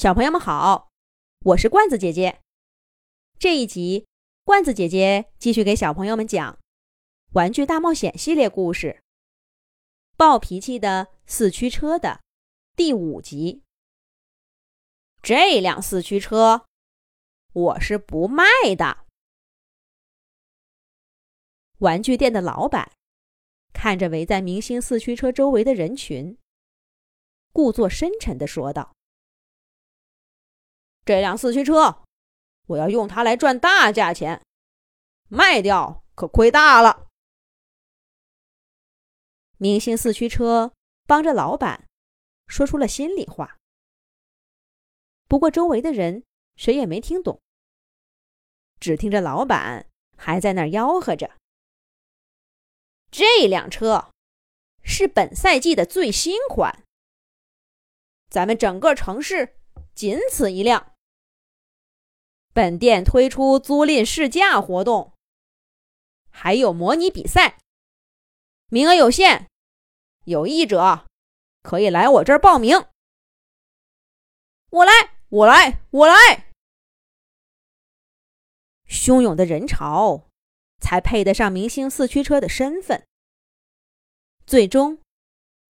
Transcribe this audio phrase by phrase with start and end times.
[0.00, 0.90] 小朋友们好，
[1.40, 2.40] 我是罐子姐姐。
[3.38, 4.06] 这一集，
[4.44, 6.54] 罐子姐姐继续给小朋友们讲
[7.32, 9.02] 《玩具大冒险》系列故事
[10.16, 12.22] 《暴脾气的四驱车》的
[12.74, 13.62] 第五集。
[15.20, 16.64] 这辆四驱车，
[17.52, 18.42] 我是不卖
[18.74, 19.04] 的。
[21.80, 22.90] 玩具店的老板
[23.74, 26.38] 看着围在明星四驱车周围的人群，
[27.52, 28.96] 故作深沉的说道。
[31.04, 32.04] 这辆四驱车，
[32.66, 34.42] 我要用它来赚大价钱，
[35.28, 37.08] 卖掉可亏大了。
[39.56, 40.72] 明星四驱车
[41.06, 41.86] 帮着老板
[42.46, 43.58] 说出了心里话，
[45.26, 46.24] 不过周围的人
[46.56, 47.40] 谁也没听懂，
[48.78, 51.36] 只听着老板还在那儿吆喝着
[53.10, 54.10] ：“这辆车
[54.82, 56.84] 是本赛季的最新款，
[58.30, 59.59] 咱们整个城市
[60.00, 60.94] 仅此一辆。”
[62.54, 65.12] 本店推出租赁试驾活动，
[66.30, 67.58] 还有模拟比赛，
[68.68, 69.48] 名额有限，
[70.24, 71.06] 有意者
[71.62, 72.86] 可以来我这儿报名。
[74.70, 74.92] 我来，
[75.28, 76.50] 我来，我来！
[78.88, 80.28] 汹涌的人潮
[80.80, 83.06] 才配得上明星四驱车的身份。
[84.46, 84.98] 最终，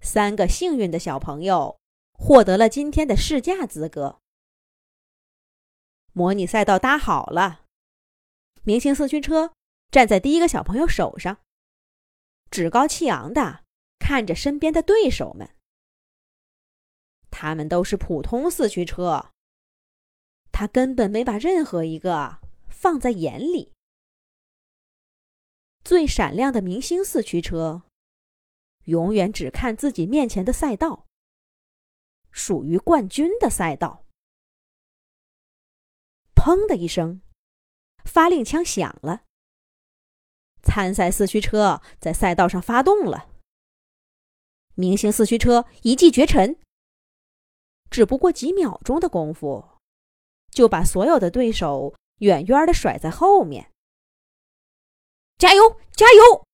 [0.00, 1.78] 三个幸运的小朋友
[2.14, 4.20] 获得了今天的试驾资格。
[6.12, 7.66] 模拟赛道搭好了，
[8.62, 9.52] 明星四驱车
[9.90, 11.38] 站在第一个小朋友手上，
[12.50, 13.64] 趾高气昂的
[13.98, 15.50] 看着身边的对手们。
[17.30, 19.32] 他们都是普通四驱车，
[20.52, 23.72] 他根本没把任何一个放在眼里。
[25.82, 27.82] 最闪亮的明星四驱车，
[28.84, 31.06] 永远只看自己面前的赛道，
[32.34, 34.04] 属于冠军的赛道。
[36.34, 37.22] 砰的一声，
[38.04, 39.22] 发令枪响了。
[40.62, 43.30] 参赛四驱车在赛道上发动了。
[44.74, 46.58] 明星四驱车一骑绝尘，
[47.88, 49.78] 只不过几秒钟的功夫，
[50.50, 53.70] 就把所有的对手远远的甩在后面。
[55.38, 56.44] 加油，加油！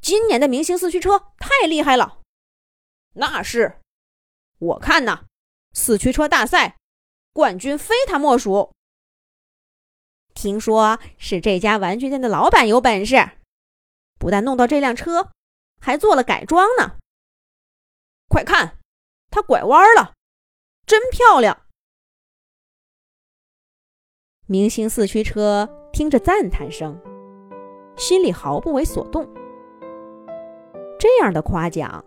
[0.00, 2.22] 今年的明星四驱车太厉害了。
[3.14, 3.80] 那是，
[4.58, 5.24] 我看呐，
[5.72, 6.76] 四驱车大赛
[7.32, 8.72] 冠军非他莫属。
[10.34, 13.16] 听说是这家玩具店的老板有本事，
[14.18, 15.30] 不但弄到这辆车，
[15.80, 16.96] 还做了改装呢。
[18.28, 18.78] 快看，
[19.30, 20.14] 他拐弯了，
[20.86, 21.66] 真漂亮！
[24.46, 27.00] 明星四驱车听着赞叹声，
[27.96, 29.28] 心里毫不为所动。
[30.98, 32.04] 这样的夸奖，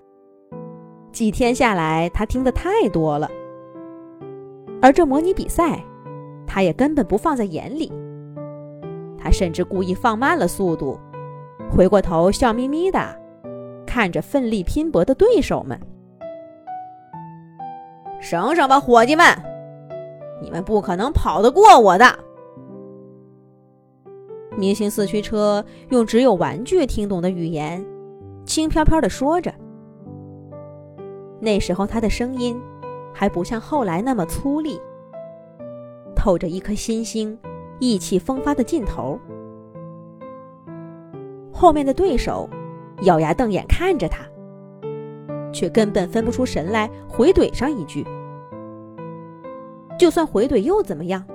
[1.11, 3.29] 几天下来他听的太多了，
[4.81, 5.83] 而这模拟比赛，
[6.47, 7.91] 他也根本不放在眼里。
[9.17, 10.97] 他甚至故意放慢了速度，
[11.69, 12.99] 回过头笑眯眯的
[13.85, 15.79] 看着奋力拼搏的对手们。
[18.21, 19.25] 省省吧，伙计们，
[20.41, 22.05] 你们不可能跑得过我的！
[24.57, 27.85] 明星四驱车用只有玩具听懂的语言，
[28.45, 29.53] 轻飘飘的说着。
[31.41, 32.57] 那时候他的声音
[33.13, 34.79] 还不像后来那么粗粝，
[36.15, 37.37] 透着一颗新星。
[37.83, 39.19] 意气风发的劲头，
[41.51, 42.47] 后面的对手
[43.01, 44.23] 咬牙瞪眼看着他，
[45.51, 48.05] 却根本分不出神来回怼上一句。
[49.97, 51.25] 就算回怼又怎么样？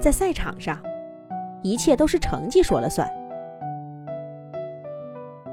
[0.00, 0.82] 在赛场上，
[1.62, 3.06] 一切都是成绩说了算。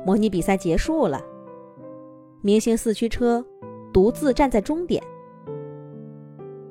[0.05, 1.21] 模拟比赛结束了，
[2.39, 3.45] 明星四驱车
[3.93, 5.03] 独自站在终点，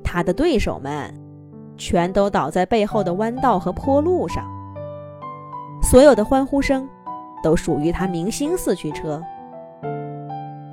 [0.03, 1.13] 他的对手们。
[1.81, 4.45] 全都倒在背后的弯道和坡路上。
[5.81, 6.89] 所有的欢呼声
[7.41, 9.23] 都属于他明星四驱车，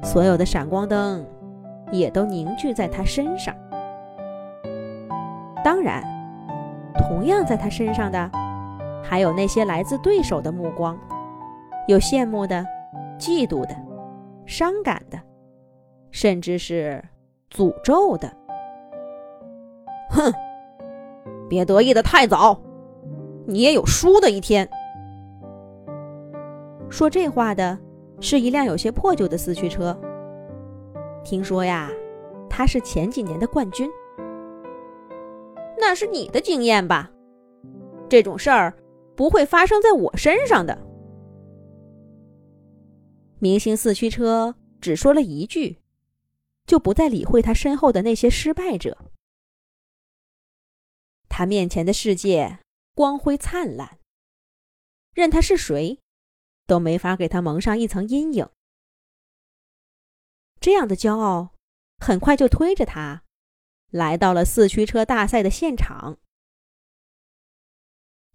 [0.02, 1.24] 所有的闪光灯
[1.92, 3.54] 也都凝聚在他身上。
[5.64, 6.04] 当然，
[6.98, 8.32] 同样在他身上的
[9.04, 10.98] 还有那些来自对手的目光，
[11.88, 12.66] 有羡慕的、
[13.20, 13.76] 嫉妒的、
[14.48, 15.20] 伤感的，
[16.16, 17.04] 甚至是
[17.52, 18.32] 诅咒的。
[20.10, 20.32] 哼！
[21.50, 22.58] 别得意的太早，
[23.46, 24.68] 你也有输的一天。
[26.90, 27.78] 说这话的
[28.22, 29.94] 是一辆有些破旧的四驱车。
[31.26, 31.92] 听说呀，
[32.50, 33.92] 他是前几年的冠军。
[35.78, 37.12] 那是你的经验吧？
[38.08, 38.74] 这种事儿
[39.18, 40.78] 不会发生在我身上的。
[43.40, 45.78] 明星四驱车只说了一句，
[46.66, 49.12] 就不再理会他身后的那些失败者。
[51.30, 52.60] 他面前的世界
[52.94, 54.00] 光辉灿烂，
[55.14, 56.00] 任他是谁，
[56.66, 58.50] 都没法给他蒙上一层阴影。
[60.60, 61.54] 这样的骄傲，
[61.98, 63.24] 很快就推着他
[63.92, 66.18] 来到了四驱车大赛的现场。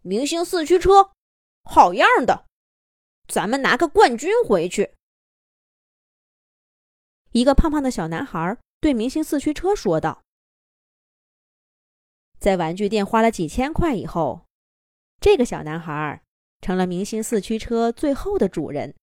[0.02, 1.12] 明星四驱车，
[1.64, 2.46] 好样的！
[3.26, 4.94] 咱们拿个冠军回去。
[7.32, 10.22] 一个胖胖的小男孩对明星四驱车说道
[12.40, 14.46] ：“在玩具店花了几千块以后，
[15.20, 16.22] 这个小男孩
[16.60, 18.94] 成了明星四驱车最后的主人。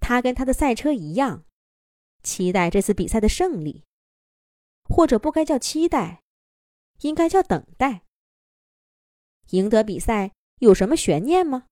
[0.00, 1.44] 他跟他的赛车一样，
[2.24, 3.84] 期待这次比赛的胜利，
[4.84, 6.22] 或者不该叫期待，
[7.02, 8.02] 应该叫等待。”
[9.50, 11.66] 赢得比赛有什么悬念吗？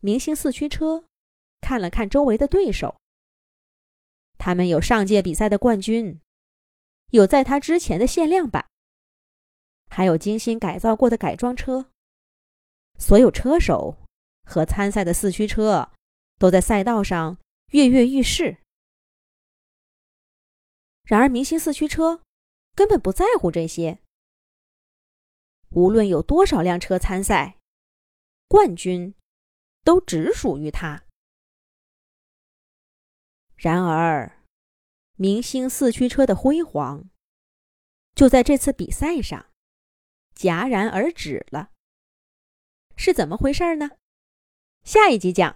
[0.00, 1.05] 明星四驱车
[1.66, 2.96] 看了看周围的对手，
[4.38, 6.20] 他们有上届比赛的冠军，
[7.10, 8.68] 有在他之前的限量版，
[9.90, 11.90] 还有精心改造过的改装车。
[13.00, 13.98] 所有车手
[14.44, 15.90] 和参赛的四驱车
[16.38, 17.36] 都在赛道上
[17.72, 18.58] 跃跃欲试。
[21.02, 22.22] 然而，明星四驱车
[22.76, 23.98] 根本不在乎这些。
[25.70, 27.58] 无论有多少辆车参赛，
[28.46, 29.16] 冠军
[29.82, 31.02] 都只属于他。
[33.56, 34.38] 然而，
[35.16, 37.10] 明星四驱车的辉煌
[38.14, 39.46] 就在这次比赛上
[40.34, 41.70] 戛然而止了。
[42.96, 43.90] 是怎么回事呢？
[44.82, 45.54] 下一集讲。